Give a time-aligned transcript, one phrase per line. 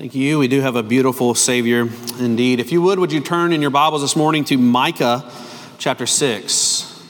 [0.00, 0.38] Thank you.
[0.38, 1.86] We do have a beautiful Savior
[2.18, 2.58] indeed.
[2.58, 5.30] If you would, would you turn in your Bibles this morning to Micah
[5.76, 7.06] chapter 6?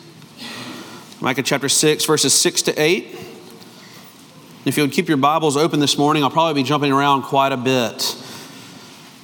[1.20, 3.16] Micah chapter 6, verses 6 to 8.
[4.64, 7.52] If you would keep your Bibles open this morning, I'll probably be jumping around quite
[7.52, 8.16] a bit.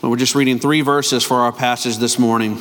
[0.00, 2.60] But we're just reading three verses for our passage this morning.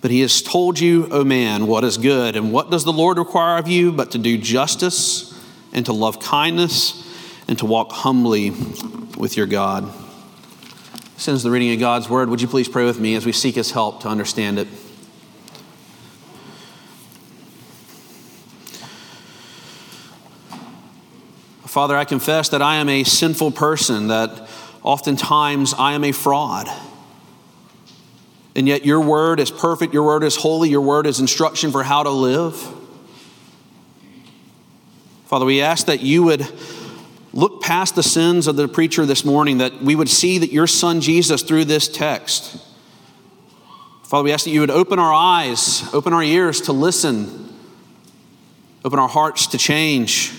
[0.00, 2.36] But he has told you, O man, what is good.
[2.36, 5.38] And what does the Lord require of you but to do justice
[5.72, 7.06] and to love kindness
[7.46, 8.50] and to walk humbly
[9.18, 9.92] with your God?
[11.16, 13.56] Since the reading of God's word, would you please pray with me as we seek
[13.56, 14.68] his help to understand it?
[21.66, 24.48] Father, I confess that I am a sinful person, that
[24.82, 26.68] oftentimes I am a fraud.
[28.60, 31.82] And yet, your word is perfect, your word is holy, your word is instruction for
[31.82, 32.62] how to live.
[35.24, 36.46] Father, we ask that you would
[37.32, 40.66] look past the sins of the preacher this morning, that we would see that your
[40.66, 42.62] son Jesus through this text.
[44.02, 47.54] Father, we ask that you would open our eyes, open our ears to listen,
[48.84, 50.32] open our hearts to change.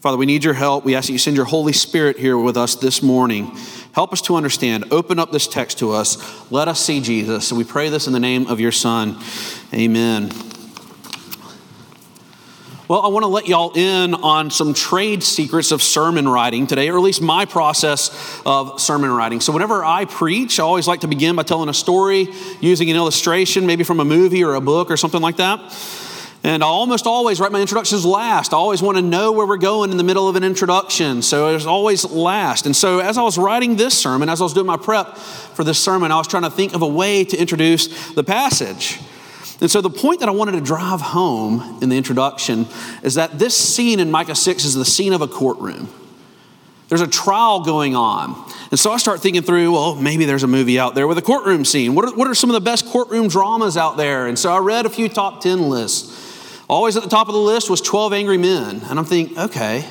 [0.00, 0.86] Father, we need your help.
[0.86, 3.54] We ask that you send your Holy Spirit here with us this morning.
[3.92, 4.84] Help us to understand.
[4.90, 6.18] Open up this text to us.
[6.50, 7.50] Let us see Jesus.
[7.50, 9.18] And we pray this in the name of your Son.
[9.74, 10.30] Amen.
[12.88, 16.88] Well, I want to let y'all in on some trade secrets of sermon writing today,
[16.88, 19.40] or at least my process of sermon writing.
[19.40, 22.28] So, whenever I preach, I always like to begin by telling a story
[22.62, 25.60] using an illustration, maybe from a movie or a book or something like that.
[26.44, 28.54] And I almost always write my introductions last.
[28.54, 31.20] I always want to know where we're going in the middle of an introduction.
[31.20, 32.64] So it's always last.
[32.66, 35.64] And so as I was writing this sermon, as I was doing my prep for
[35.64, 39.00] this sermon, I was trying to think of a way to introduce the passage.
[39.60, 42.66] And so the point that I wanted to drive home in the introduction
[43.02, 45.88] is that this scene in Micah 6 is the scene of a courtroom.
[46.88, 48.50] There's a trial going on.
[48.70, 51.22] And so I start thinking through, well, maybe there's a movie out there with a
[51.22, 51.94] courtroom scene.
[51.94, 54.26] What are, what are some of the best courtroom dramas out there?
[54.26, 56.27] And so I read a few top 10 lists.
[56.68, 58.82] Always at the top of the list was 12 Angry Men.
[58.84, 59.84] And I'm thinking, okay,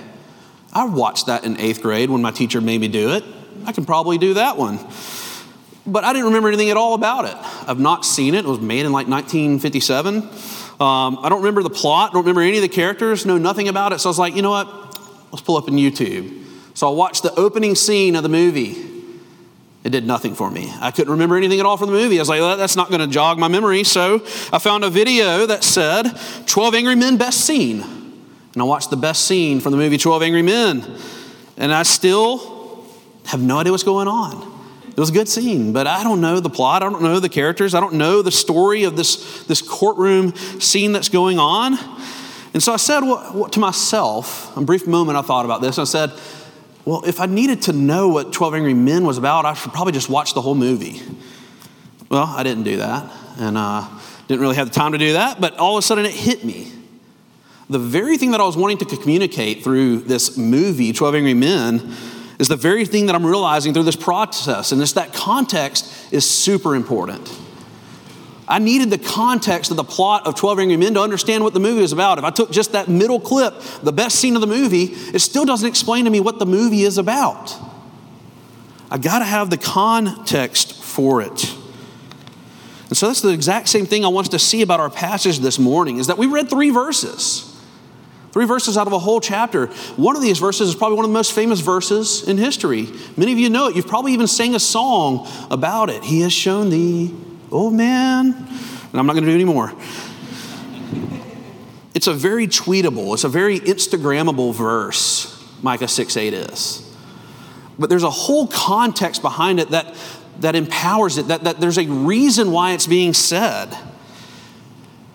[0.72, 3.24] I watched that in eighth grade when my teacher made me do it.
[3.66, 4.80] I can probably do that one.
[5.86, 7.36] But I didn't remember anything at all about it.
[7.68, 8.46] I've not seen it.
[8.46, 10.18] It was made in like 1957.
[10.80, 13.94] Um, I don't remember the plot, don't remember any of the characters, know nothing about
[13.94, 14.00] it.
[14.00, 14.68] So I was like, you know what?
[15.32, 16.46] Let's pull up in YouTube.
[16.76, 18.97] So I watched the opening scene of the movie.
[19.88, 20.70] It did nothing for me.
[20.82, 22.18] I couldn't remember anything at all from the movie.
[22.18, 23.86] I was like, well, that's not going to jog my memory.
[23.86, 24.16] So
[24.52, 26.12] I found a video that said
[26.46, 27.80] 12 Angry Men best scene.
[27.80, 30.84] And I watched the best scene from the movie 12 Angry Men.
[31.56, 32.86] And I still
[33.28, 34.42] have no idea what's going on.
[34.90, 36.84] It was a good scene, but I don't know the plot.
[36.84, 37.74] I don't know the characters.
[37.74, 41.78] I don't know the story of this, this courtroom scene that's going on.
[42.54, 45.80] And so I said to myself, a brief moment I thought about this.
[45.80, 46.12] I said,
[46.88, 49.92] well, if I needed to know what 12 Angry Men was about, I should probably
[49.92, 51.02] just watch the whole movie.
[52.08, 53.86] Well, I didn't do that, and uh,
[54.30, 56.46] didn't really have the time to do that, but all of a sudden it hit
[56.46, 56.72] me.
[57.70, 61.94] The very thing that I was wanting to communicate through this movie, 12 Angry Men,
[62.40, 66.24] is the very thing that I'm realizing through this process, and it's that context is
[66.24, 67.38] super important.
[68.48, 71.60] I needed the context of the plot of 12 Angry Men to understand what the
[71.60, 72.18] movie is about.
[72.18, 75.44] If I took just that middle clip, the best scene of the movie, it still
[75.44, 77.54] doesn't explain to me what the movie is about.
[78.90, 81.54] I got to have the context for it.
[82.88, 85.40] And so that's the exact same thing I want us to see about our passage
[85.40, 87.54] this morning is that we read three verses.
[88.32, 89.68] Three verses out of a whole chapter.
[89.98, 92.88] One of these verses is probably one of the most famous verses in history.
[93.18, 93.76] Many of you know it.
[93.76, 96.04] You've probably even sang a song about it.
[96.04, 97.14] He has shown thee
[97.52, 99.74] oh man, and I'm not going to do any more.
[101.94, 106.84] It's a very tweetable, it's a very Instagrammable verse, Micah 6 8 is.
[107.80, 109.96] But there's a whole context behind it that,
[110.40, 113.76] that empowers it, that, that there's a reason why it's being said.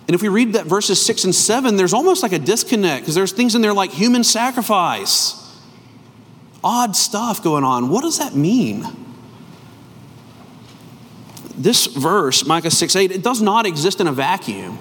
[0.09, 3.15] And if we read that verses 6 and 7, there's almost like a disconnect because
[3.15, 5.39] there's things in there like human sacrifice,
[6.63, 7.89] odd stuff going on.
[7.89, 9.02] What does that mean?
[11.57, 14.79] This verse, Micah 6 8, it does not exist in a vacuum.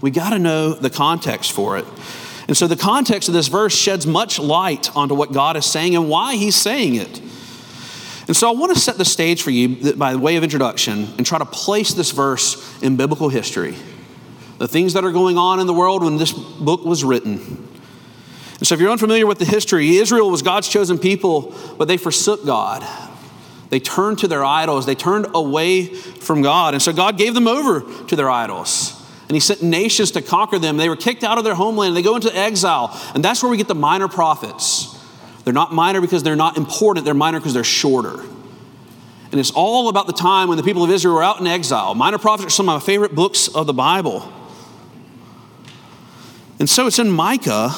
[0.00, 1.86] We got to know the context for it.
[2.46, 5.96] And so the context of this verse sheds much light onto what God is saying
[5.96, 7.20] and why he's saying it.
[8.26, 11.26] And so I want to set the stage for you by way of introduction and
[11.26, 13.76] try to place this verse in biblical history.
[14.58, 17.68] The things that are going on in the world when this book was written.
[18.58, 21.96] And so if you're unfamiliar with the history, Israel was God's chosen people, but they
[21.96, 22.82] forsook God.
[23.74, 24.86] They turned to their idols.
[24.86, 26.74] They turned away from God.
[26.74, 29.04] And so God gave them over to their idols.
[29.28, 30.76] And he sent nations to conquer them.
[30.76, 31.96] They were kicked out of their homeland.
[31.96, 32.96] They go into exile.
[33.16, 34.96] And that's where we get the minor prophets.
[35.42, 38.20] They're not minor because they're not important, they're minor because they're shorter.
[39.32, 41.96] And it's all about the time when the people of Israel were out in exile.
[41.96, 44.32] Minor prophets are some of my favorite books of the Bible.
[46.60, 47.74] And so it's in Micah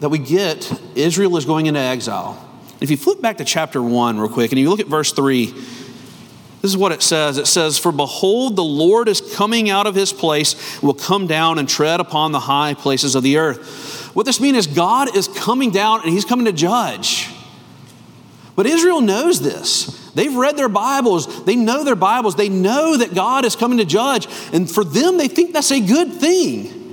[0.00, 2.43] that we get Israel is going into exile.
[2.84, 5.46] If you flip back to chapter 1 real quick and you look at verse 3,
[5.46, 7.38] this is what it says.
[7.38, 11.58] It says, For behold, the Lord is coming out of his place, will come down
[11.58, 14.14] and tread upon the high places of the earth.
[14.14, 17.30] What this means is God is coming down and he's coming to judge.
[18.54, 20.10] But Israel knows this.
[20.10, 23.86] They've read their Bibles, they know their Bibles, they know that God is coming to
[23.86, 24.28] judge.
[24.52, 26.83] And for them, they think that's a good thing.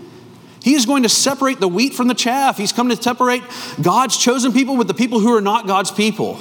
[0.63, 2.58] He is going to separate the wheat from the chaff.
[2.58, 3.42] He's come to separate
[3.81, 6.40] God's chosen people with the people who are not God's people.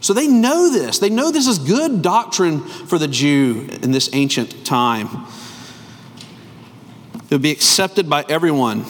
[0.00, 0.98] So they know this.
[0.98, 5.26] They know this is good doctrine for the Jew in this ancient time.
[7.24, 8.86] It would be accepted by everyone.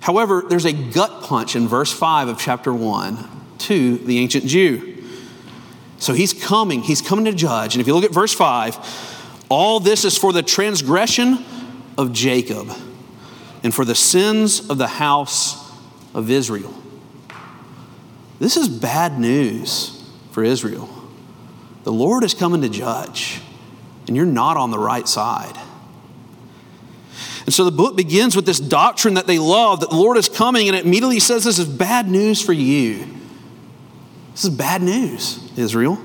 [0.00, 3.30] However, there's a gut punch in verse 5 of chapter 1
[3.60, 5.02] to the ancient Jew.
[5.96, 7.74] So he's coming, he's coming to judge.
[7.74, 11.42] And if you look at verse 5, all this is for the transgression
[11.96, 12.70] of Jacob
[13.62, 15.72] and for the sins of the house
[16.12, 16.74] of Israel.
[18.38, 20.88] This is bad news for Israel.
[21.84, 23.40] The Lord is coming to judge,
[24.06, 25.58] and you're not on the right side.
[27.44, 30.28] And so the book begins with this doctrine that they love that the Lord is
[30.28, 33.06] coming, and it immediately says this is bad news for you.
[34.32, 35.98] This is bad news, Israel.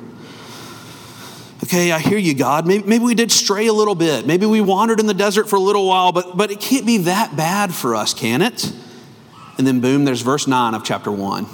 [1.70, 2.66] Okay, I hear you, God.
[2.66, 4.26] Maybe, maybe we did stray a little bit.
[4.26, 6.98] Maybe we wandered in the desert for a little while, but, but it can't be
[6.98, 8.74] that bad for us, can it?
[9.60, 11.46] And then, boom, there's verse 9 of chapter 1.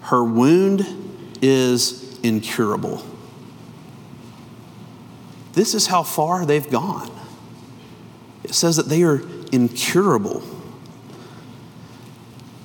[0.00, 0.86] Her wound
[1.42, 3.04] is incurable.
[5.52, 7.10] This is how far they've gone.
[8.42, 9.20] It says that they are
[9.52, 10.42] incurable.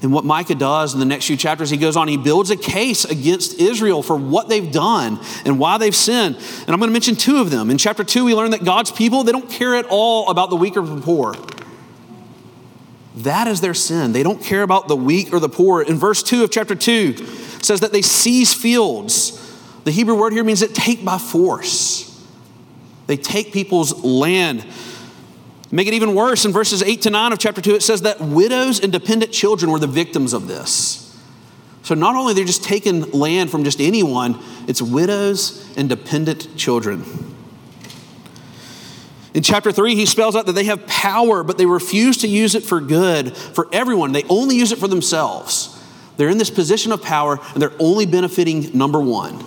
[0.03, 2.57] And what Micah does in the next few chapters, he goes on, he builds a
[2.57, 6.35] case against Israel for what they've done and why they've sinned.
[6.35, 7.71] And I'm going to mention two of them.
[7.71, 10.57] In chapter two, we learn that God's people, they don't care at all about the
[10.57, 11.35] weak or the poor.
[13.17, 14.11] That is their sin.
[14.11, 15.81] They don't care about the weak or the poor.
[15.81, 17.25] In verse 2 of chapter 2,
[17.63, 19.39] says that they seize fields.
[19.85, 22.09] The Hebrew word here means that take by force.
[23.07, 24.65] They take people's land.
[25.73, 28.21] Make it even worse, in verses 8 to 9 of chapter 2, it says that
[28.21, 31.19] widows and dependent children were the victims of this.
[31.81, 37.03] So not only they're just taking land from just anyone, it's widows and dependent children.
[39.33, 42.53] In chapter 3, he spells out that they have power, but they refuse to use
[42.53, 44.11] it for good for everyone.
[44.11, 45.83] They only use it for themselves.
[46.17, 49.43] They're in this position of power and they're only benefiting number one,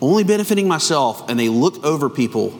[0.00, 2.58] only benefiting myself, and they look over people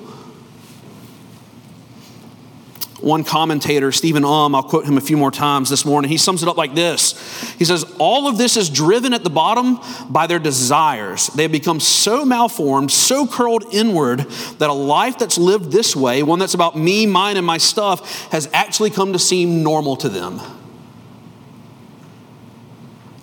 [3.02, 6.43] one commentator, Stephen Um, I'll quote him a few more times this morning, he sums
[6.43, 7.12] it up like this
[7.58, 11.26] He says, All of this is driven at the bottom by their desires.
[11.29, 14.20] They have become so malformed, so curled inward,
[14.58, 18.31] that a life that's lived this way, one that's about me, mine, and my stuff,
[18.31, 20.41] has actually come to seem normal to them.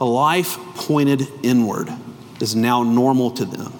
[0.01, 1.89] A life pointed inward
[2.39, 3.73] is now normal to them.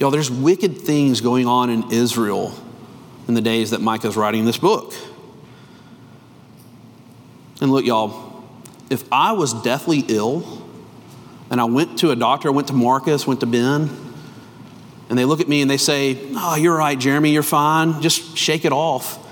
[0.00, 2.54] Y'all, there's wicked things going on in Israel
[3.28, 4.94] in the days that Micah's writing this book.
[7.60, 8.44] And look, y'all,
[8.90, 10.66] if I was deathly ill
[11.50, 13.90] and I went to a doctor, I went to Marcus, went to Ben,
[15.10, 18.36] and they look at me and they say, Oh, you're right, Jeremy, you're fine, just
[18.36, 19.24] shake it off.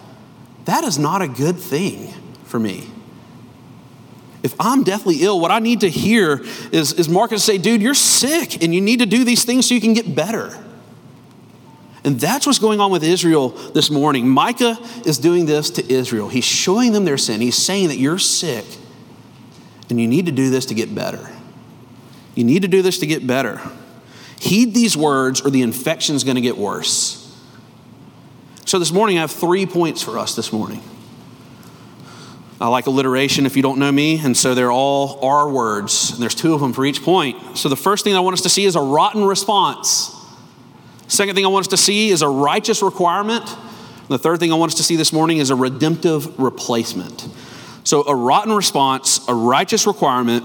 [0.66, 2.12] That is not a good thing
[2.44, 2.88] for me.
[4.42, 7.94] If I'm deathly ill, what I need to hear is, is Marcus say, Dude, you're
[7.94, 10.62] sick and you need to do these things so you can get better.
[12.06, 14.28] And that's what's going on with Israel this morning.
[14.28, 16.28] Micah is doing this to Israel.
[16.28, 17.40] He's showing them their sin.
[17.40, 18.64] He's saying that you're sick
[19.90, 21.28] and you need to do this to get better.
[22.36, 23.60] You need to do this to get better.
[24.38, 27.22] Heed these words or the infection is going to get worse.
[28.66, 30.82] So this morning, I have three points for us this morning.
[32.60, 36.22] I like alliteration if you don't know me, and so they're all our words, and
[36.22, 37.58] there's two of them for each point.
[37.58, 40.15] So the first thing I want us to see is a rotten response.
[41.08, 43.44] Second thing I want us to see is a righteous requirement.
[44.08, 47.28] The third thing I want us to see this morning is a redemptive replacement.
[47.84, 50.44] So, a rotten response, a righteous requirement,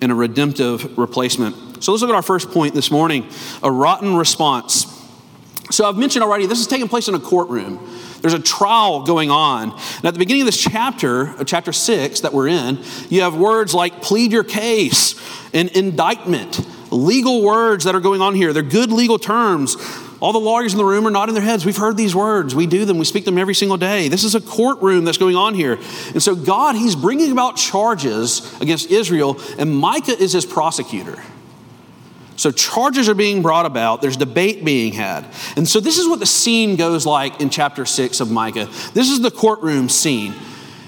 [0.00, 1.82] and a redemptive replacement.
[1.82, 3.28] So, let's look at our first point this morning
[3.62, 4.86] a rotten response.
[5.70, 7.78] So, I've mentioned already, this is taking place in a courtroom.
[8.22, 9.70] There's a trial going on.
[9.70, 12.78] And at the beginning of this chapter, chapter six that we're in,
[13.10, 15.14] you have words like plead your case
[15.52, 18.52] and indictment, legal words that are going on here.
[18.52, 19.76] They're good legal terms.
[20.20, 21.64] All the lawyers in the room are nodding their heads.
[21.64, 22.54] We've heard these words.
[22.54, 22.98] We do them.
[22.98, 24.08] We speak them every single day.
[24.08, 25.78] This is a courtroom that's going on here.
[26.12, 31.22] And so, God, He's bringing about charges against Israel, and Micah is His prosecutor.
[32.38, 35.26] So charges are being brought about, there's debate being had.
[35.56, 38.66] And so this is what the scene goes like in chapter 6 of Micah.
[38.94, 40.34] This is the courtroom scene.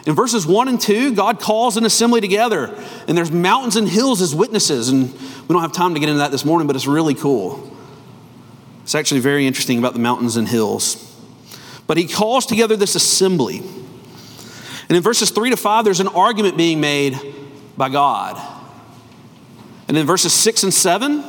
[0.07, 2.73] In verses 1 and 2, God calls an assembly together,
[3.07, 4.89] and there's mountains and hills as witnesses.
[4.89, 5.13] And
[5.51, 7.77] we don't have time to get into that this morning, but it's really cool.
[8.85, 11.13] It's actually very interesting about the mountains and hills.
[11.89, 13.59] But he calls together this assembly.
[13.59, 17.19] And in verses 3 to 5, there's an argument being made
[17.77, 18.41] by God.
[19.89, 21.25] And in verses 6 and 7,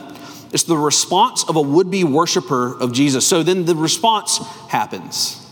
[0.54, 3.26] it's the response of a would be worshiper of Jesus.
[3.26, 4.38] So then the response
[4.70, 5.52] happens.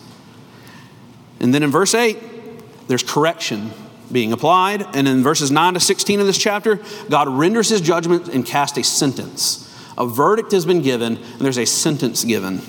[1.39, 3.71] And then in verse 8, there's correction
[4.11, 4.85] being applied.
[4.95, 8.77] And in verses 9 to 16 of this chapter, God renders his judgment and casts
[8.77, 9.65] a sentence.
[9.97, 12.61] A verdict has been given, and there's a sentence given.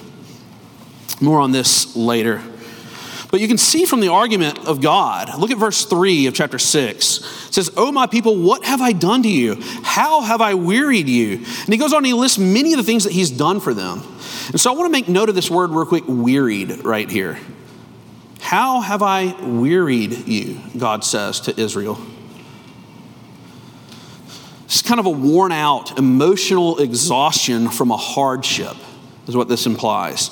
[1.21, 2.43] More on this later.
[3.31, 6.59] But you can see from the argument of God, look at verse 3 of chapter
[6.59, 7.19] 6.
[7.49, 9.57] It says, Oh, my people, what have I done to you?
[9.83, 11.35] How have I wearied you?
[11.37, 13.73] And he goes on and he lists many of the things that he's done for
[13.73, 14.03] them.
[14.49, 17.39] And so I want to make note of this word real quick wearied right here.
[18.41, 20.59] How have I wearied you?
[20.77, 22.01] God says to Israel.
[24.65, 28.77] It's kind of a worn out emotional exhaustion from a hardship,
[29.27, 30.31] is what this implies.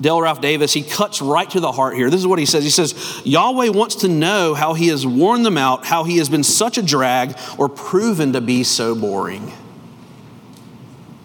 [0.00, 2.10] Dale Ralph Davis, he cuts right to the heart here.
[2.10, 2.64] This is what he says.
[2.64, 6.28] He says, Yahweh wants to know how he has worn them out, how he has
[6.28, 9.52] been such a drag or proven to be so boring.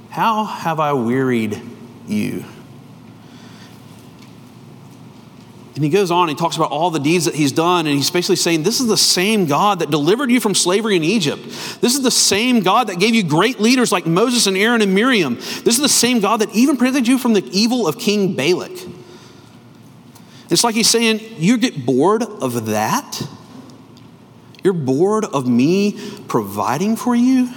[0.10, 1.62] How have I wearied
[2.08, 2.46] you?
[5.77, 7.96] And he goes on, and he talks about all the deeds that he's done, and
[7.96, 11.43] he's basically saying, This is the same God that delivered you from slavery in Egypt.
[11.81, 14.96] This is the same God that gave you great leaders like Moses and Aaron and
[14.96, 15.36] Miriam.
[15.36, 18.72] This is the same God that even protected you from the evil of King Balak.
[20.50, 23.22] It's like he's saying, You get bored of that?
[24.63, 25.96] You're bored of me
[26.27, 27.53] providing for you?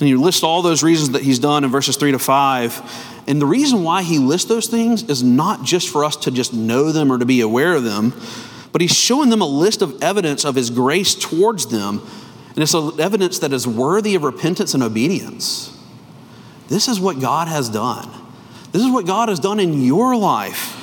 [0.00, 3.09] And you list all those reasons that he's done in verses 3 to 5.
[3.30, 6.52] And the reason why he lists those things is not just for us to just
[6.52, 8.12] know them or to be aware of them,
[8.72, 12.04] but he's showing them a list of evidence of his grace towards them.
[12.48, 15.72] And it's evidence that is worthy of repentance and obedience.
[16.66, 18.10] This is what God has done.
[18.72, 20.76] This is what God has done in your life.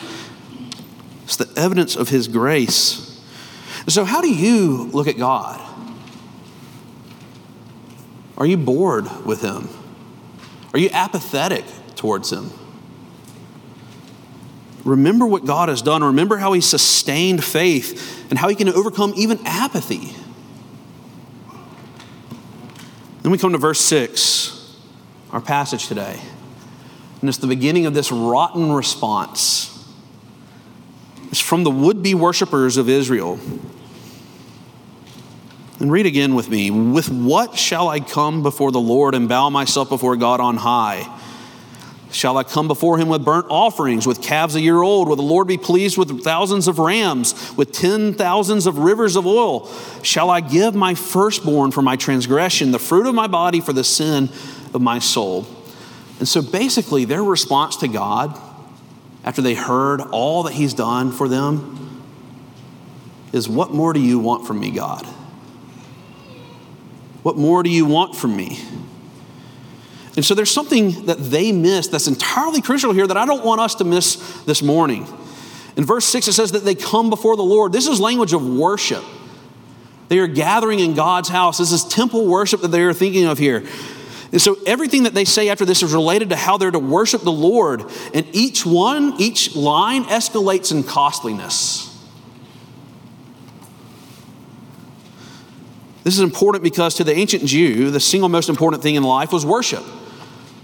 [1.25, 3.22] It's the evidence of his grace.
[3.89, 5.60] So, how do you look at God?
[8.38, 9.68] Are you bored with him?
[10.72, 11.66] Are you apathetic
[11.98, 12.51] towards Him.
[14.86, 16.01] Remember what God has done.
[16.01, 20.16] Remember how He sustained faith and how He can overcome even apathy.
[23.22, 24.77] Then we come to verse 6,
[25.32, 26.18] our passage today.
[27.20, 29.74] And it's the beginning of this rotten response.
[31.30, 33.39] It's from the would be worshipers of Israel.
[35.80, 36.72] And read again with me.
[36.72, 41.13] With what shall I come before the Lord and bow myself before God on high?
[42.12, 45.10] Shall I come before him with burnt offerings, with calves a year old?
[45.10, 49.28] Will the Lord be pleased with thousands of rams, with ten thousands of rivers of
[49.28, 49.70] oil?
[50.04, 53.84] Shall I give my firstborn for my transgression, the fruit of my body for the
[53.84, 54.30] sin
[54.74, 55.46] of my soul?
[56.20, 58.40] And so basically, their response to God,
[59.24, 62.04] after they heard all that he's done for them,
[63.34, 65.06] is What more do you want from me, God?
[67.24, 68.60] What more do you want from me?
[70.17, 73.62] And so there's something that they missed that's entirely crucial here that I don't want
[73.62, 75.07] us to miss this morning.
[75.77, 77.71] In verse 6, it says that they come before the Lord.
[77.71, 79.03] This is language of worship.
[80.09, 81.59] They are gathering in God's house.
[81.59, 83.63] This is temple worship that they are thinking of here.
[84.31, 87.21] And so everything that they say after this is related to how they're to worship
[87.21, 87.83] the Lord.
[88.15, 91.83] And each one, each line escalates in costliness.
[96.03, 99.31] This is important because to the ancient Jew, the single most important thing in life
[99.31, 99.83] was worship.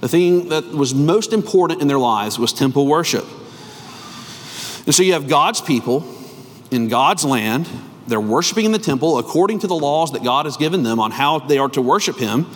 [0.04, 3.24] The thing that was most important in their lives was temple worship.
[4.86, 6.06] And so you have God's people
[6.72, 7.70] in God's land.
[8.08, 11.12] They're worshiping in the temple according to the laws that God has given them on
[11.12, 12.48] how they are to worship Him.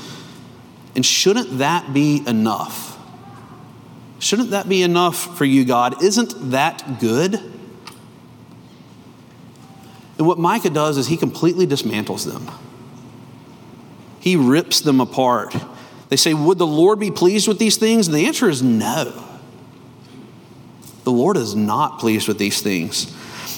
[0.94, 3.00] And shouldn't that be enough?
[4.20, 6.04] Shouldn't that be enough for you, God?
[6.04, 7.36] Isn't that good?
[10.18, 12.52] And what Micah does is he completely dismantles them.
[14.20, 15.56] He rips them apart.
[16.10, 18.08] They say, Would the Lord be pleased with these things?
[18.08, 19.24] And the answer is no.
[21.04, 23.14] The Lord is not pleased with these things.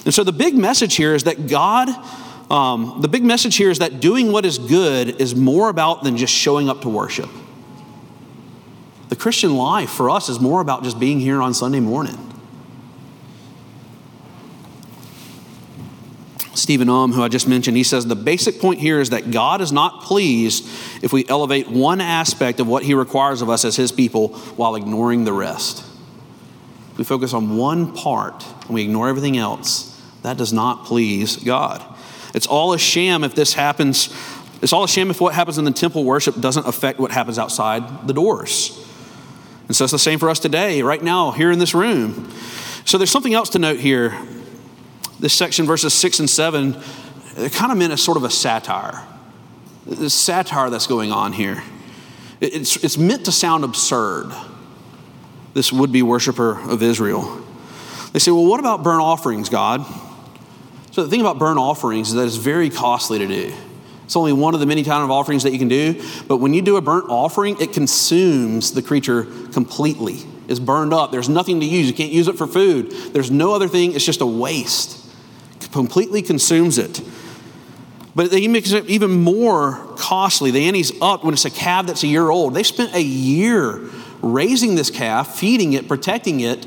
[0.05, 1.89] And so the big message here is that God,
[2.51, 6.15] um, the big message here is that doing what is good is more about than
[6.17, 7.29] just showing up to worship.
[9.09, 12.28] The Christian life for us is more about just being here on Sunday morning.
[16.69, 19.59] Stephen Um, who I just mentioned, he says the basic point here is that God
[19.59, 20.63] is not pleased
[21.01, 24.75] if we elevate one aspect of what he requires of us as his people while
[24.75, 25.83] ignoring the rest.
[26.91, 31.37] If we focus on one part and we ignore everything else, that does not please
[31.37, 31.83] God.
[32.35, 34.15] It's all a sham if this happens.
[34.61, 37.39] It's all a sham if what happens in the temple worship doesn't affect what happens
[37.39, 38.77] outside the doors.
[39.65, 42.31] And so it's the same for us today, right now, here in this room.
[42.85, 44.15] So there's something else to note here.
[45.19, 46.77] This section, verses 6 and 7,
[47.37, 49.05] it kind of meant as sort of a satire.
[49.85, 51.63] This satire that's going on here.
[52.41, 54.31] It's, it's meant to sound absurd,
[55.53, 57.43] this would be worshiper of Israel.
[58.13, 59.85] They say, well, what about burnt offerings, God?
[60.91, 63.53] So the thing about burnt offerings is that it's very costly to do.
[64.05, 66.01] It's only one of the many kind of offerings that you can do.
[66.27, 70.19] But when you do a burnt offering, it consumes the creature completely.
[70.47, 71.11] It's burned up.
[71.11, 71.87] There's nothing to use.
[71.87, 72.91] You can't use it for food.
[73.13, 73.93] There's no other thing.
[73.93, 74.98] It's just a waste.
[75.71, 77.01] Completely consumes it.
[78.15, 80.51] But they make it even more costly.
[80.51, 82.53] The ante's up when it's a calf that's a year old.
[82.53, 83.81] They spent a year
[84.21, 86.65] raising this calf, feeding it, protecting it,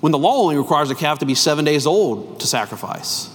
[0.00, 3.30] when the law only requires a calf to be seven days old to sacrifice.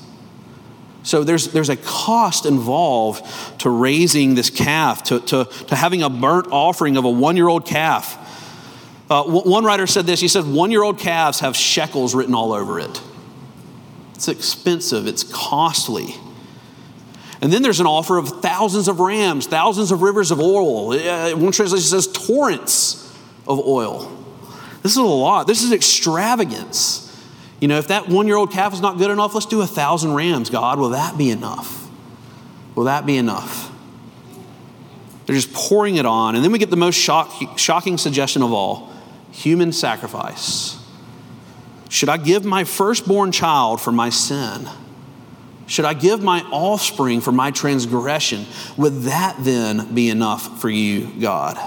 [1.03, 3.25] So there's, there's a cost involved
[3.59, 7.47] to raising this calf, to, to, to having a burnt offering of a one year
[7.47, 8.17] old calf.
[9.09, 12.53] Uh, one writer said this he said, one year old calves have shekels written all
[12.53, 13.01] over it.
[14.21, 16.13] It's expensive, it's costly.
[17.41, 20.93] And then there's an offer of thousands of rams, thousands of rivers of oil.
[20.93, 23.11] Uh, one translation says torrents
[23.47, 24.15] of oil.
[24.83, 25.47] This is a lot.
[25.47, 27.07] This is extravagance.
[27.59, 29.65] You know, if that one year old calf is not good enough, let's do a
[29.65, 30.77] thousand rams, God.
[30.77, 31.89] Will that be enough?
[32.75, 33.71] Will that be enough?
[35.25, 36.35] They're just pouring it on.
[36.35, 38.93] And then we get the most shock, shocking suggestion of all
[39.31, 40.77] human sacrifice.
[41.91, 44.65] Should I give my firstborn child for my sin?
[45.67, 48.45] Should I give my offspring for my transgression?
[48.77, 51.57] Would that then be enough for you, God?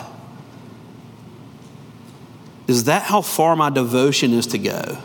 [2.66, 4.96] Is that how far my devotion is to go?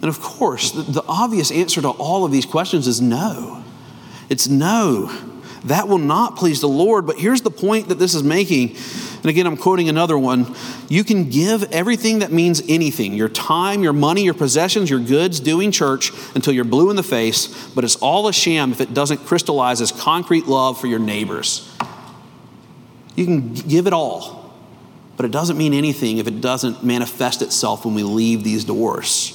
[0.00, 3.64] And of course, the, the, obvious answer to all of these questions is no.
[4.28, 5.10] It's no.
[5.64, 7.06] That will not please the Lord.
[7.06, 8.76] But here's the point that this is making.
[9.16, 10.54] And again, I'm quoting another one.
[10.88, 15.40] You can give everything that means anything your time, your money, your possessions, your goods,
[15.40, 18.94] doing church until you're blue in the face, but it's all a sham if it
[18.94, 21.74] doesn't crystallize as concrete love for your neighbors.
[23.16, 24.54] You can give it all,
[25.16, 29.34] but it doesn't mean anything if it doesn't manifest itself when we leave these doors.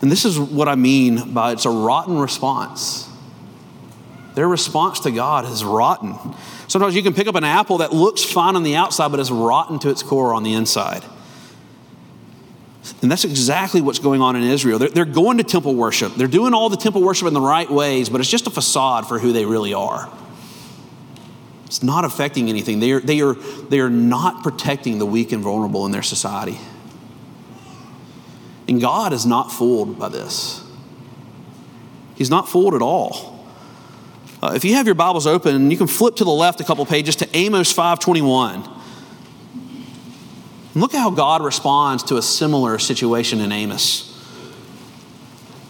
[0.00, 3.08] And this is what I mean by it's a rotten response.
[4.34, 6.16] Their response to God is rotten.
[6.68, 9.30] Sometimes you can pick up an apple that looks fine on the outside, but is
[9.30, 11.04] rotten to its core on the inside.
[13.00, 14.78] And that's exactly what's going on in Israel.
[14.78, 16.14] They're, they're, going to temple worship.
[16.14, 19.06] They're doing all the temple worship in the right ways, but it's just a facade
[19.06, 20.10] for who they really are.
[21.66, 22.80] It's not affecting anything.
[22.80, 26.58] They are, they are, they are not protecting the weak and vulnerable in their society.
[28.68, 30.64] And God is not fooled by this.
[32.14, 33.31] He's not fooled at all.
[34.42, 36.84] Uh, if you have your Bibles open, you can flip to the left a couple
[36.84, 38.68] pages to Amos 5:21.
[40.74, 44.12] Look at how God responds to a similar situation in Amos.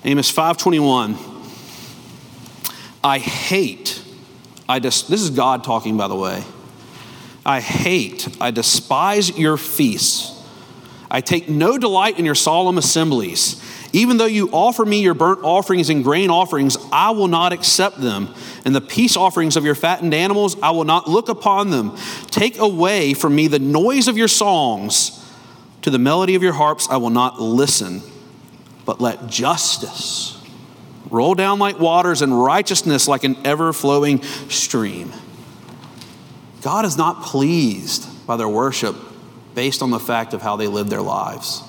[0.05, 1.19] Amos 5:21.
[3.05, 4.01] I hate
[4.69, 6.43] I dis- this is God talking by the way.
[7.45, 10.33] I hate, I despise your feasts
[11.13, 13.63] I take no delight in your solemn assemblies.
[13.93, 18.01] Even though you offer me your burnt offerings and grain offerings, I will not accept
[18.01, 18.35] them.
[18.65, 21.97] And the peace offerings of your fattened animals, I will not look upon them.
[22.27, 25.19] Take away from me the noise of your songs.
[25.83, 28.03] To the melody of your harps, I will not listen.
[28.85, 30.39] But let justice
[31.11, 35.13] roll down like waters and righteousness like an ever flowing stream.
[36.63, 38.97] God is not pleased by their worship
[39.55, 41.63] based on the fact of how they live their lives.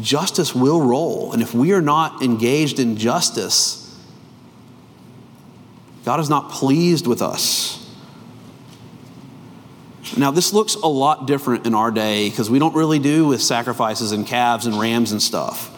[0.00, 3.87] Justice will roll, and if we are not engaged in justice,
[6.04, 7.74] God is not pleased with us.
[10.16, 13.42] Now, this looks a lot different in our day because we don't really do with
[13.42, 15.74] sacrifices and calves and rams and stuff.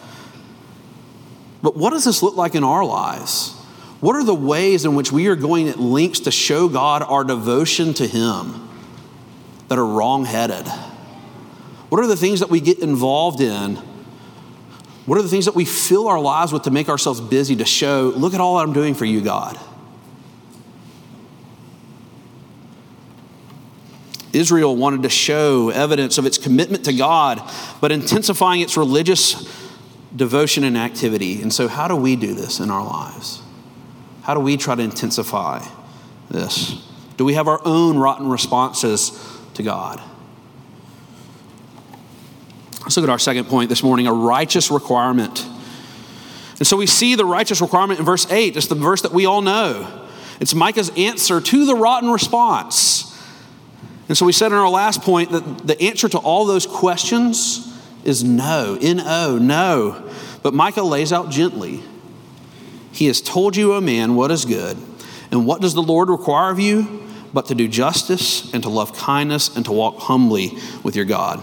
[1.61, 3.53] But what does this look like in our lives?
[3.99, 7.23] What are the ways in which we are going at lengths to show God our
[7.23, 8.67] devotion to Him
[9.67, 10.67] that are wrong headed?
[11.89, 13.75] What are the things that we get involved in?
[15.05, 17.65] What are the things that we fill our lives with to make ourselves busy to
[17.65, 19.59] show, look at all I'm doing for you, God?
[24.41, 27.41] Israel wanted to show evidence of its commitment to God,
[27.79, 29.47] but intensifying its religious
[30.15, 31.41] devotion and activity.
[31.41, 33.41] And so, how do we do this in our lives?
[34.23, 35.65] How do we try to intensify
[36.29, 36.83] this?
[37.17, 39.11] Do we have our own rotten responses
[39.53, 40.01] to God?
[42.81, 45.45] Let's look at our second point this morning a righteous requirement.
[46.57, 49.25] And so we see the righteous requirement in verse 8, It's the verse that we
[49.25, 50.07] all know.
[50.39, 53.10] It's Micah's answer to the rotten response.
[54.11, 57.73] And so we said in our last point that the answer to all those questions
[58.03, 60.11] is no, N O, no.
[60.43, 61.81] But Micah lays out gently
[62.91, 64.75] He has told you, O man, what is good.
[65.31, 67.07] And what does the Lord require of you?
[67.33, 71.41] But to do justice and to love kindness and to walk humbly with your God.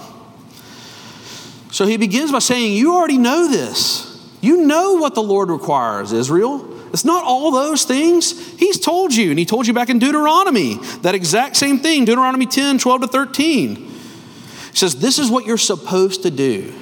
[1.72, 4.30] So he begins by saying, You already know this.
[4.42, 6.77] You know what the Lord requires, Israel.
[6.92, 8.56] It's not all those things.
[8.58, 12.46] He's told you, and he told you back in Deuteronomy that exact same thing Deuteronomy
[12.46, 13.76] 10 12 to 13.
[13.76, 16.72] He says, This is what you're supposed to do.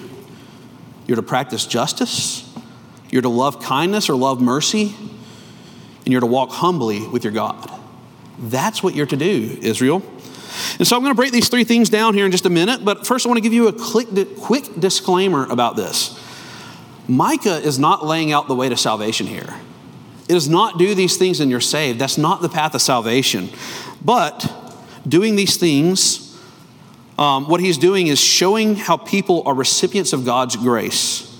[1.06, 2.52] You're to practice justice,
[3.10, 4.94] you're to love kindness or love mercy,
[6.04, 7.70] and you're to walk humbly with your God.
[8.38, 10.02] That's what you're to do, Israel.
[10.78, 12.84] And so I'm going to break these three things down here in just a minute,
[12.84, 16.20] but first I want to give you a quick, quick disclaimer about this.
[17.08, 19.54] Micah is not laying out the way to salvation here.
[20.28, 21.98] It is not do these things and you're saved.
[21.98, 23.48] That's not the path of salvation.
[24.04, 24.52] But
[25.06, 26.38] doing these things,
[27.18, 31.32] um, what he's doing is showing how people are recipients of God's grace.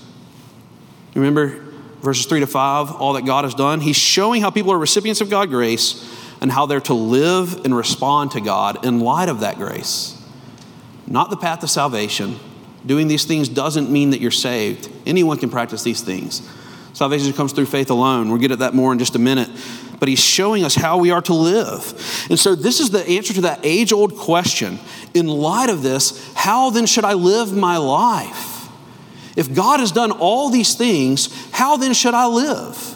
[1.13, 1.63] Remember
[2.01, 3.81] verses 3 to 5, all that God has done?
[3.81, 7.75] He's showing how people are recipients of God's grace and how they're to live and
[7.75, 10.13] respond to God in light of that grace.
[11.05, 12.39] Not the path of salvation.
[12.85, 14.89] Doing these things doesn't mean that you're saved.
[15.05, 16.47] Anyone can practice these things.
[16.97, 18.29] Salvation comes through faith alone.
[18.29, 19.51] We'll get at that more in just a minute.
[19.99, 22.25] But he's showing us how we are to live.
[22.27, 24.79] And so, this is the answer to that age old question.
[25.13, 28.67] In light of this, how then should I live my life?
[29.35, 32.95] If God has done all these things, how then should I live?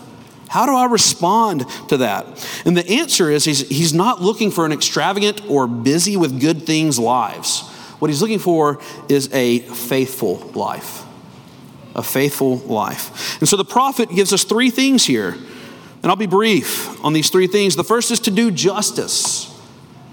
[0.50, 2.26] How do I respond to that?
[2.66, 6.64] And the answer is he's, he's not looking for an extravagant or busy with good
[6.66, 7.70] things lives.
[8.00, 11.06] What he's looking for is a faithful life.
[11.96, 13.40] A faithful life.
[13.40, 15.36] And so the prophet gives us three things here.
[16.04, 17.76] And I'll be brief on these three things.
[17.76, 19.51] The first is to do justice.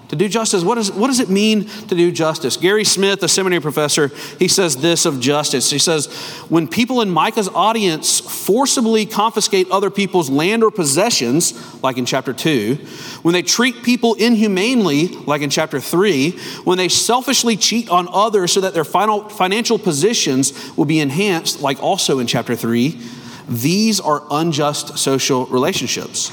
[0.08, 2.56] To do justice, what, is, what does it mean to do justice?
[2.56, 5.70] Gary Smith, a seminary professor, he says this of justice.
[5.70, 6.06] He says,
[6.48, 12.32] when people in Micah's audience forcibly confiscate other people's land or possessions, like in chapter
[12.32, 12.76] 2,
[13.20, 16.30] when they treat people inhumanely, like in chapter 3,
[16.64, 21.60] when they selfishly cheat on others so that their final financial positions will be enhanced,
[21.60, 22.98] like also in chapter 3,
[23.46, 26.32] these are unjust social relationships.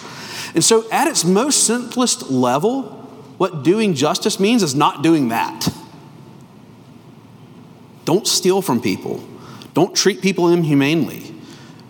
[0.53, 3.04] And so, at its most simplest level,
[3.37, 5.67] what doing justice means is not doing that.
[8.05, 9.23] Don't steal from people.
[9.73, 11.33] Don't treat people inhumanely.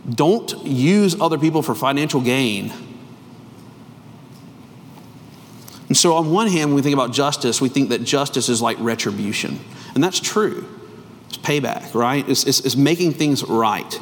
[0.09, 2.71] Don't use other people for financial gain.
[5.87, 8.61] And so, on one hand, when we think about justice, we think that justice is
[8.61, 9.59] like retribution.
[9.93, 10.67] And that's true.
[11.27, 12.27] It's payback, right?
[12.27, 13.99] It's, it's, it's making things right.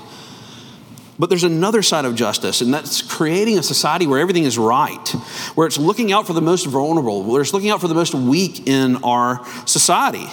[1.20, 5.08] But there's another side of justice, and that's creating a society where everything is right,
[5.54, 8.16] where it's looking out for the most vulnerable, where it's looking out for the most
[8.16, 10.26] weak in our society.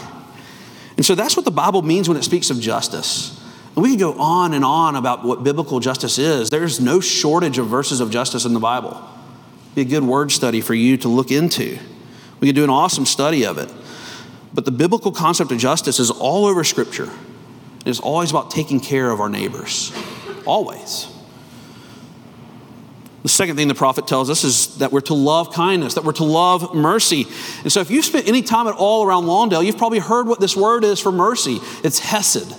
[0.97, 3.38] And so that's what the Bible means when it speaks of justice.
[3.75, 6.51] And we can go on and on about what biblical justice is.
[6.51, 8.90] There's no shortage of verses of justice in the Bible.
[8.93, 11.79] It'd Be a good word study for you to look into.
[12.40, 13.73] We could do an awesome study of it.
[14.53, 17.09] But the biblical concept of justice is all over Scripture.
[17.87, 19.93] It's always about taking care of our neighbors.
[20.46, 21.09] Always.
[23.22, 26.12] The second thing the prophet tells us is that we're to love kindness, that we're
[26.12, 27.26] to love mercy.
[27.62, 30.40] And so, if you've spent any time at all around Lawndale, you've probably heard what
[30.40, 32.55] this word is for mercy it's hesed,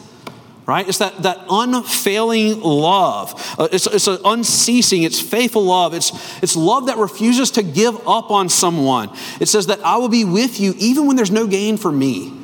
[0.68, 0.88] right?
[0.88, 3.34] It's that, that unfailing love.
[3.58, 5.96] Uh, it's, it's an unceasing, it's faithful love.
[5.96, 6.12] It's,
[6.44, 9.10] it's love that refuses to give up on someone.
[9.40, 12.38] It says that I will be with you even when there's no gain for me.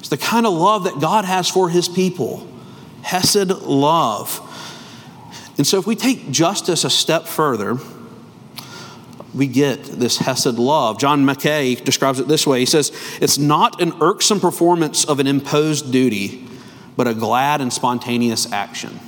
[0.00, 2.48] It's the kind of love that God has for his people.
[3.02, 4.46] Hesed love.
[5.60, 7.76] And so, if we take justice a step further,
[9.34, 10.98] we get this Hesed love.
[10.98, 15.26] John Mackay describes it this way He says, It's not an irksome performance of an
[15.26, 16.48] imposed duty,
[16.96, 19.00] but a glad and spontaneous action.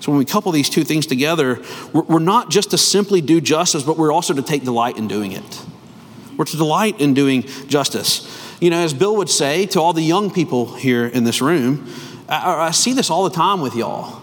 [0.00, 1.62] So when we couple these two things together,
[1.94, 5.32] we're not just to simply do justice, but we're also to take delight in doing
[5.32, 5.64] it.
[6.36, 8.28] We're to delight in doing justice.
[8.60, 11.90] You know, as Bill would say to all the young people here in this room,
[12.28, 14.21] I, I see this all the time with y'all.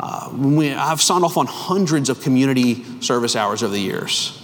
[0.00, 4.40] Uh, we, I've signed off on hundreds of community service hours over the years.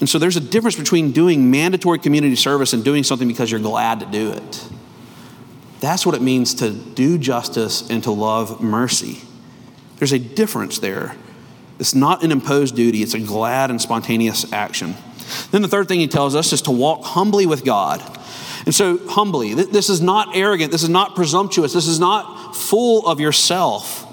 [0.00, 3.60] And so there's a difference between doing mandatory community service and doing something because you're
[3.60, 4.68] glad to do it.
[5.80, 9.20] That's what it means to do justice and to love mercy.
[9.96, 11.16] There's a difference there.
[11.78, 14.94] It's not an imposed duty, it's a glad and spontaneous action.
[15.50, 18.00] Then the third thing he tells us is to walk humbly with God.
[18.66, 23.06] And so, humbly, this is not arrogant, this is not presumptuous, this is not full
[23.06, 24.10] of yourself.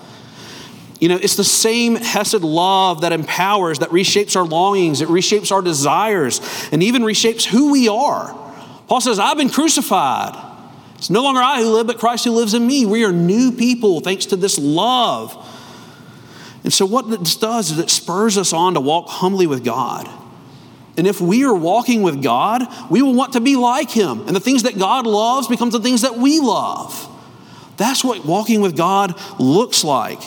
[0.99, 5.51] You know, it's the same Hesed love that empowers, that reshapes our longings, it reshapes
[5.51, 8.37] our desires, and even reshapes who we are.
[8.87, 10.35] Paul says, I've been crucified.
[10.97, 12.85] It's no longer I who live, but Christ who lives in me.
[12.85, 15.35] We are new people thanks to this love.
[16.63, 20.07] And so, what this does is it spurs us on to walk humbly with God.
[20.97, 24.27] And if we are walking with God, we will want to be like Him.
[24.27, 27.07] And the things that God loves becomes the things that we love.
[27.77, 30.21] That's what walking with God looks like.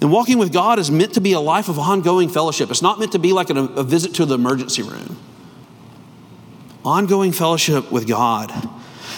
[0.00, 2.70] And walking with God is meant to be a life of ongoing fellowship.
[2.70, 5.18] It's not meant to be like a, a visit to the emergency room.
[6.84, 8.52] Ongoing fellowship with God.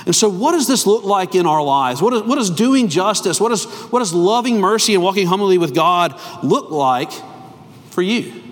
[0.06, 2.00] And so, what does this look like in our lives?
[2.00, 5.58] What, is, what does doing justice, what, is, what does loving mercy and walking humbly
[5.58, 7.12] with God look like
[7.90, 8.49] for you?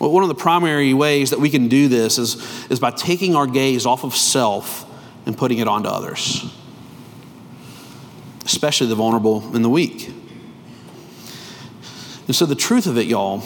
[0.00, 2.36] Well, one of the primary ways that we can do this is,
[2.70, 4.84] is by taking our gaze off of self
[5.24, 6.44] and putting it onto others,
[8.44, 10.12] especially the vulnerable and the weak.
[12.26, 13.42] And so, the truth of it, y'all,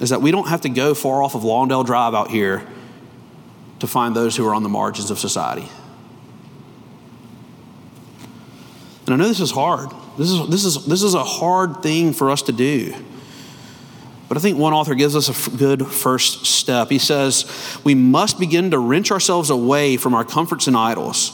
[0.00, 2.66] is that we don't have to go far off of Lawndale Drive out here
[3.80, 5.68] to find those who are on the margins of society.
[9.06, 9.90] And I know this is hard.
[10.18, 12.94] This is, this is, this is a hard thing for us to do.
[14.28, 16.90] But I think one author gives us a good first step.
[16.90, 17.50] He says,
[17.82, 21.32] We must begin to wrench ourselves away from our comforts and idols.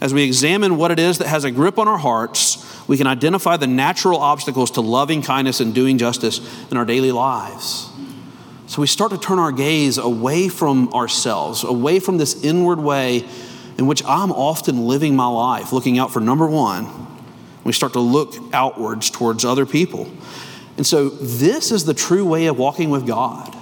[0.00, 3.06] As we examine what it is that has a grip on our hearts, we can
[3.06, 7.88] identify the natural obstacles to loving kindness and doing justice in our daily lives.
[8.66, 13.24] So we start to turn our gaze away from ourselves, away from this inward way
[13.78, 16.88] in which I'm often living my life, looking out for number one.
[17.64, 20.10] We start to look outwards towards other people.
[20.76, 23.56] And so this is the true way of walking with God.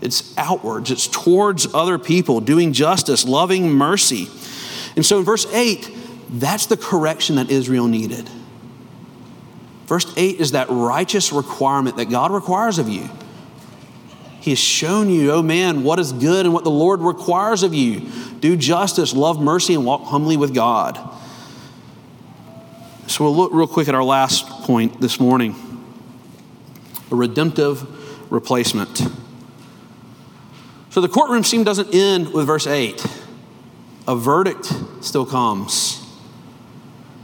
[0.00, 4.28] It's outwards, it's towards other people, doing justice, loving mercy.
[4.94, 5.90] And so in verse 8,
[6.30, 8.30] that's the correction that Israel needed.
[9.86, 13.08] Verse 8 is that righteous requirement that God requires of you.
[14.40, 17.74] He has shown you, oh man, what is good and what the Lord requires of
[17.74, 18.08] you.
[18.38, 20.96] Do justice, love mercy, and walk humbly with God.
[23.08, 25.56] So we'll look real quick at our last point this morning
[27.10, 29.02] a redemptive replacement.
[30.90, 33.04] So the courtroom scene doesn't end with verse 8,
[34.06, 36.04] a verdict still comes.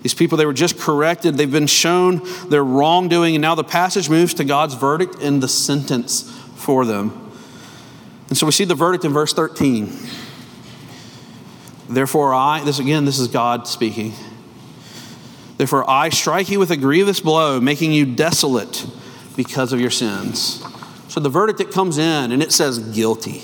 [0.02, 1.38] These people, they were just corrected.
[1.38, 2.20] They've been shown
[2.50, 7.32] their wrongdoing, and now the passage moves to God's verdict and the sentence for them.
[8.28, 9.90] And so we see the verdict in verse 13.
[11.88, 14.12] Therefore, I, this again, this is God speaking.
[15.56, 18.86] Therefore, I strike you with a grievous blow, making you desolate
[19.36, 20.64] because of your sins.
[21.08, 23.42] So the verdict that comes in, and it says guilty.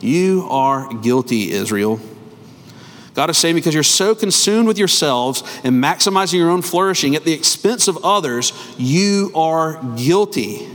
[0.00, 2.00] You are guilty, Israel.
[3.14, 7.24] God is saying, because you're so consumed with yourselves and maximizing your own flourishing at
[7.24, 10.68] the expense of others, you are guilty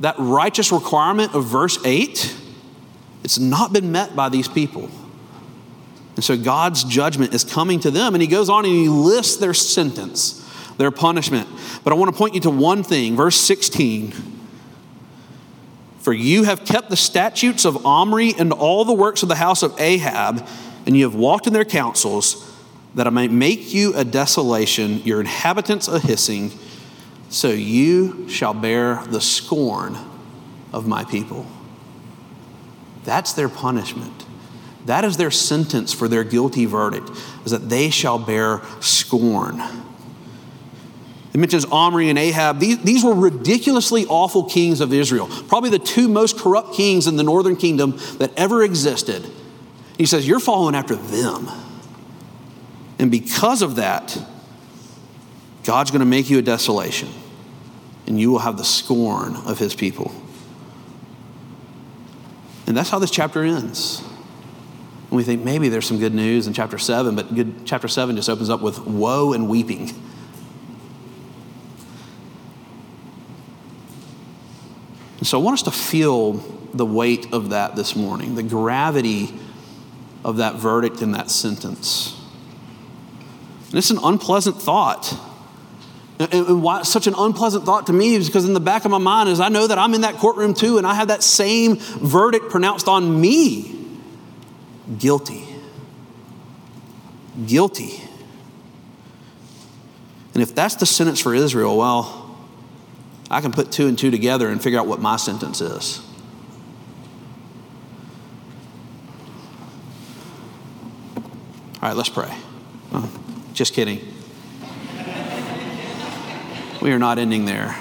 [0.00, 2.34] that righteous requirement of verse 8,
[3.22, 4.90] it's not been met by these people.
[6.16, 9.36] And so God's judgment is coming to them, and he goes on and he lists
[9.36, 10.39] their sentence,
[10.78, 11.48] their punishment.
[11.84, 14.12] But I want to point you to one thing, verse 16.
[15.98, 19.62] For you have kept the statutes of Omri and all the works of the house
[19.62, 20.46] of Ahab,
[20.86, 22.46] and you have walked in their counsels,
[22.94, 26.50] that I may make you a desolation, your inhabitants a hissing
[27.30, 29.96] so you shall bear the scorn
[30.72, 31.46] of my people.
[33.04, 34.26] That's their punishment.
[34.86, 37.10] That is their sentence for their guilty verdict,
[37.44, 39.62] is that they shall bear scorn.
[41.32, 42.58] It mentions Omri and Ahab.
[42.58, 47.16] These, these were ridiculously awful kings of Israel, probably the two most corrupt kings in
[47.16, 49.24] the northern kingdom that ever existed.
[49.96, 51.48] He says, You're following after them.
[52.98, 54.18] And because of that,
[55.64, 57.08] God's going to make you a desolation,
[58.06, 60.12] and you will have the scorn of his people.
[62.66, 64.02] And that's how this chapter ends.
[65.10, 68.16] And we think maybe there's some good news in chapter 7, but good, chapter 7
[68.16, 69.90] just opens up with woe and weeping.
[75.20, 76.32] And so I want us to feel
[76.72, 79.28] the weight of that this morning, the gravity
[80.24, 82.18] of that verdict and that sentence.
[83.68, 85.14] And it's an unpleasant thought.
[86.18, 88.98] And why such an unpleasant thought to me is because in the back of my
[88.98, 91.76] mind is I know that I'm in that courtroom too, and I have that same
[91.76, 93.76] verdict pronounced on me.
[94.98, 95.46] Guilty.
[97.46, 98.02] Guilty.
[100.32, 102.19] And if that's the sentence for Israel, well,
[103.30, 106.00] I can put two and two together and figure out what my sentence is.
[111.80, 112.36] All right, let's pray.
[112.92, 113.10] Oh,
[113.54, 114.00] just kidding.
[116.82, 117.76] we are not ending there.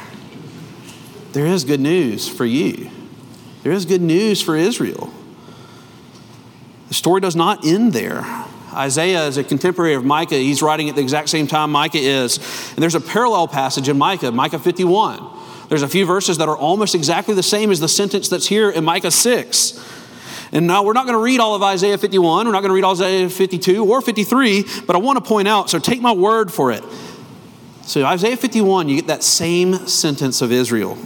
[1.34, 2.92] There is good news for you,
[3.64, 5.12] there is good news for Israel.
[6.90, 8.24] The story does not end there.
[8.74, 10.36] Isaiah is a contemporary of Micah.
[10.36, 12.38] He's writing at the exact same time Micah is.
[12.72, 15.39] And there's a parallel passage in Micah, Micah 51.
[15.70, 18.70] There's a few verses that are almost exactly the same as the sentence that's here
[18.70, 19.86] in Micah 6.
[20.52, 22.74] And now we're not going to read all of Isaiah 51, we're not going to
[22.74, 26.12] read all Isaiah 52 or 53, but I want to point out, so take my
[26.12, 26.84] word for it.
[27.84, 30.98] So, Isaiah 51, you get that same sentence of Israel.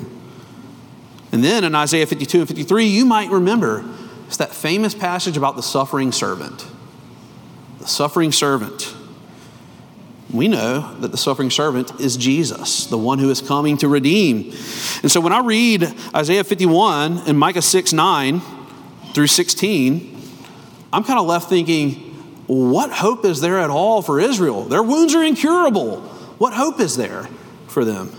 [1.31, 3.85] And then in Isaiah 52 and 53, you might remember
[4.27, 6.65] it's that famous passage about the suffering servant.
[7.79, 8.95] The suffering servant.
[10.33, 14.51] We know that the suffering servant is Jesus, the one who is coming to redeem.
[15.03, 18.41] And so when I read Isaiah 51 and Micah 6 9,
[19.13, 20.19] through 16,
[20.91, 21.93] I'm kind of left thinking,
[22.47, 24.63] what hope is there at all for Israel?
[24.63, 26.01] Their wounds are incurable.
[26.39, 27.29] What hope is there
[27.67, 28.11] for them?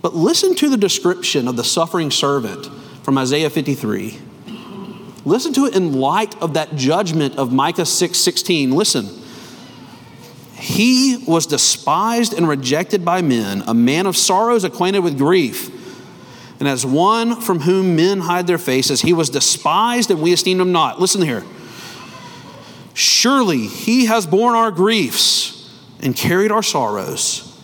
[0.00, 2.66] But listen to the description of the suffering servant
[3.02, 4.18] from Isaiah 53.
[5.24, 8.70] Listen to it in light of that judgment of Micah 6 16.
[8.70, 9.17] Listen.
[10.58, 15.70] He was despised and rejected by men, a man of sorrows, acquainted with grief.
[16.58, 20.60] And as one from whom men hide their faces, he was despised and we esteemed
[20.60, 21.00] him not.
[21.00, 21.44] Listen here.
[22.94, 27.62] Surely he has borne our griefs and carried our sorrows,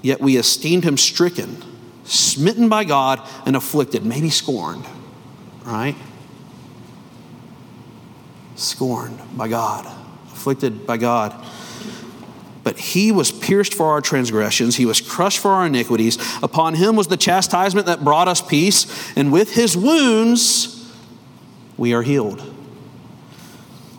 [0.00, 1.60] yet we esteemed him stricken,
[2.04, 4.84] smitten by God, and afflicted, maybe scorned,
[5.64, 5.96] right?
[8.54, 9.86] Scorned by God,
[10.32, 11.44] afflicted by God.
[12.64, 16.18] But he was pierced for our transgressions, he was crushed for our iniquities.
[16.42, 20.90] Upon him was the chastisement that brought us peace, and with his wounds
[21.76, 22.42] we are healed.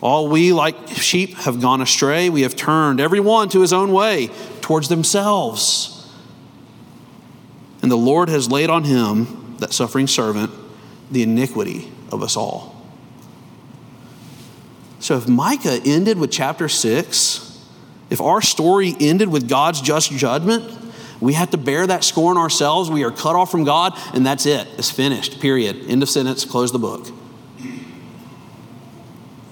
[0.02, 2.28] All we, like sheep, have gone astray.
[2.28, 5.92] We have turned every one to his own way, towards themselves.
[7.82, 10.50] And the Lord has laid on him, that suffering servant,
[11.10, 12.84] the iniquity of us all.
[14.98, 17.45] So if Micah ended with chapter 6,
[18.10, 20.72] if our story ended with God's just judgment,
[21.20, 22.90] we have to bear that scorn ourselves.
[22.90, 24.68] We are cut off from God, and that's it.
[24.76, 25.84] It's finished, period.
[25.88, 27.08] End of sentence, close the book.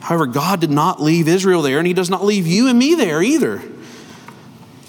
[0.03, 2.95] However, God did not leave Israel there, and He does not leave you and me
[2.95, 3.63] there either.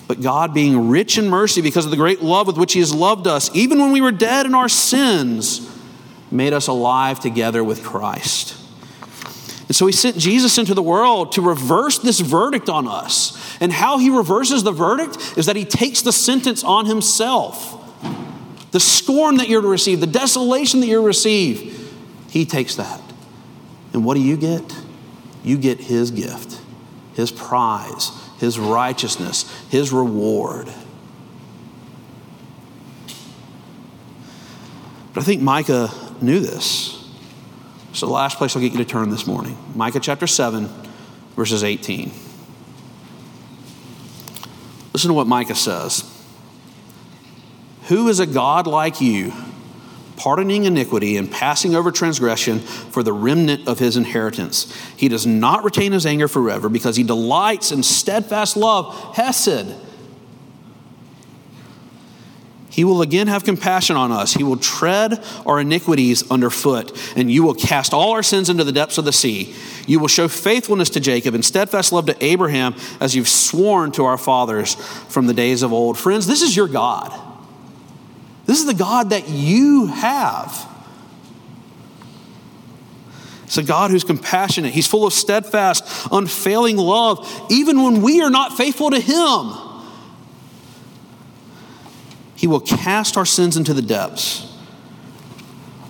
[0.07, 2.93] But God, being rich in mercy because of the great love with which He has
[2.93, 5.71] loved us, even when we were dead in our sins,
[6.29, 8.57] made us alive together with Christ.
[9.67, 13.71] And so He sent Jesus into the world to reverse this verdict on us and
[13.71, 17.81] how he reverses the verdict is that he takes the sentence on himself.
[18.71, 21.93] The scorn that you're to receive, the desolation that you're to receive,
[22.29, 23.01] he takes that.
[23.93, 24.61] And what do you get?
[25.43, 26.59] You get his gift,
[27.13, 30.69] his prize, his righteousness, his reward.
[35.13, 35.89] But I think Micah
[36.21, 37.04] knew this.
[37.95, 40.67] So, the last place I'll get you to turn this morning Micah chapter 7,
[41.37, 42.11] verses 18.
[44.91, 46.03] Listen to what Micah says
[47.83, 49.31] Who is a God like you,
[50.17, 54.75] pardoning iniquity and passing over transgression for the remnant of his inheritance?
[54.97, 59.73] He does not retain his anger forever because he delights in steadfast love, Hesed
[62.75, 64.33] he will again have compassion on us.
[64.33, 68.73] He will tread our iniquities underfoot, and you will cast all our sins into the
[68.73, 69.55] depths of the sea.
[69.87, 74.03] You will show faithfulness to Jacob and steadfast love to Abraham, as you've sworn to
[74.03, 75.97] our fathers from the days of old.
[75.97, 77.17] Friends, this is your God.
[78.45, 80.69] This is the God that you have.
[83.45, 84.73] It's a God who's compassionate.
[84.73, 89.64] He's full of steadfast, unfailing love, even when we are not faithful to Him.
[92.45, 94.55] He will cast our sins into the depths.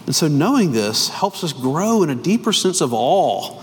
[0.06, 3.62] And so, knowing this helps us grow in a deeper sense of awe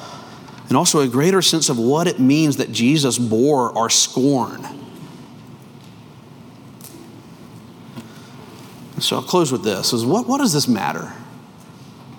[0.69, 4.63] and also a greater sense of what it means that Jesus bore our scorn.
[8.99, 11.15] So, I'll close with this is what, what does this matter?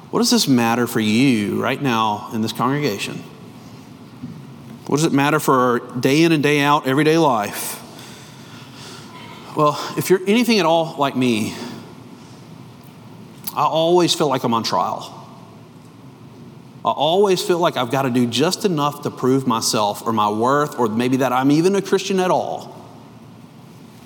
[0.10, 3.18] What does this matter for you right now in this congregation?
[4.88, 7.83] What does it matter for our day in and day out, everyday life?
[9.56, 11.54] Well, if you're anything at all like me,
[13.56, 15.20] I always feel like I'm on trial.
[16.84, 20.30] I always feel like I've got to do just enough to prove myself or my
[20.30, 22.76] worth or maybe that I'm even a Christian at all.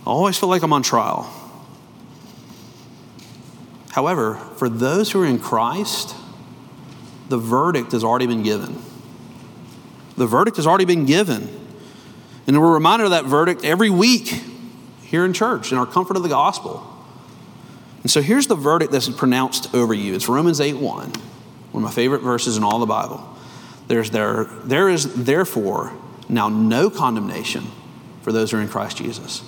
[0.06, 1.34] I always feel like I'm on trial.
[3.92, 6.14] However, for those who are in Christ,
[7.30, 8.80] the verdict has already been given.
[10.18, 11.50] The verdict has already been given.
[12.46, 14.44] And we're reminded of that verdict every week
[15.08, 16.86] here in church in our comfort of the gospel.
[18.02, 20.14] And so here's the verdict that's pronounced over you.
[20.14, 21.12] It's Romans 8 1, one
[21.74, 23.36] of my favorite verses in all the Bible.
[23.88, 25.94] There's there, there is therefore
[26.28, 27.66] now no condemnation
[28.22, 29.42] for those who are in Christ Jesus.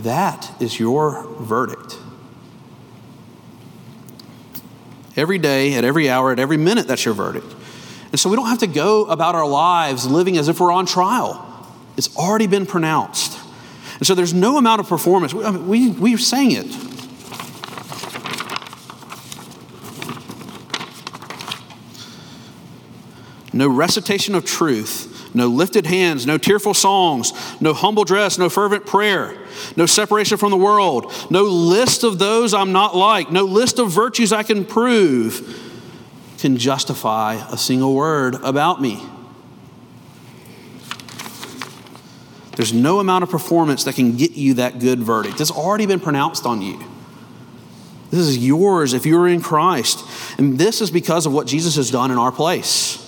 [0.00, 1.98] That is your verdict.
[5.16, 7.54] Every day, at every hour, at every minute, that's your verdict.
[8.10, 10.84] And so we don't have to go about our lives living as if we're on
[10.84, 11.48] trial.
[11.96, 13.41] It's already been pronounced.
[14.02, 15.32] And so there's no amount of performance.
[15.32, 16.66] We, I mean, we, we sang it.
[23.52, 28.86] No recitation of truth, no lifted hands, no tearful songs, no humble dress, no fervent
[28.86, 29.38] prayer,
[29.76, 33.92] no separation from the world, no list of those I'm not like, no list of
[33.92, 35.70] virtues I can prove
[36.38, 39.00] can justify a single word about me.
[42.56, 45.40] There's no amount of performance that can get you that good verdict.
[45.40, 46.82] It's already been pronounced on you.
[48.10, 50.04] This is yours if you're in Christ.
[50.38, 52.98] And this is because of what Jesus has done in our place.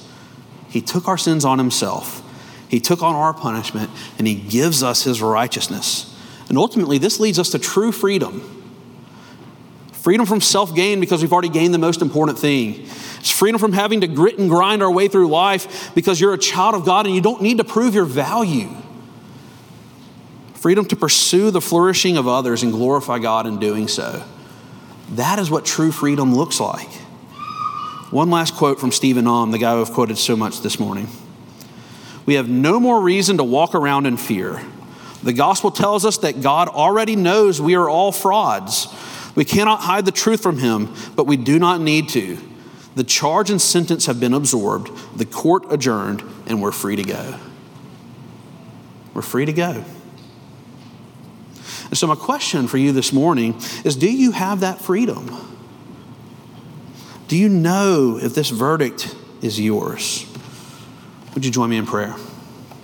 [0.70, 2.22] He took our sins on himself,
[2.68, 6.10] He took on our punishment, and He gives us His righteousness.
[6.48, 8.50] And ultimately, this leads us to true freedom.
[9.92, 12.86] Freedom from self gain because we've already gained the most important thing.
[13.20, 16.38] It's freedom from having to grit and grind our way through life because you're a
[16.38, 18.68] child of God and you don't need to prove your value.
[20.64, 24.24] Freedom to pursue the flourishing of others and glorify God in doing so.
[25.10, 26.88] That is what true freedom looks like.
[28.10, 31.08] One last quote from Stephen Aum, the guy who I've quoted so much this morning.
[32.24, 34.62] We have no more reason to walk around in fear.
[35.22, 38.88] The gospel tells us that God already knows we are all frauds.
[39.34, 42.38] We cannot hide the truth from him, but we do not need to.
[42.94, 47.38] The charge and sentence have been absorbed, the court adjourned, and we're free to go.
[49.12, 49.84] We're free to go.
[51.94, 55.30] So, my question for you this morning is do you have that freedom?
[57.28, 60.26] Do you know if this verdict is yours?
[61.34, 62.14] Would you join me in prayer?